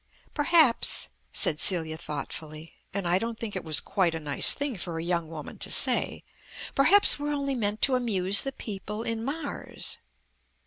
[0.33, 4.97] "Perhaps," said Celia thoughtfully, and I don't think it was quite a nice thing for
[4.97, 6.23] a young woman to say,
[6.73, 9.99] "perhaps we're only meant to amuse the people in Mars."